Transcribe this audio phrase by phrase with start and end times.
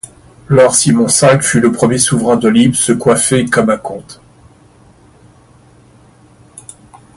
[0.47, 4.19] Lord Simon V fut le premier souverain de Lippe se coiffer comme un comte.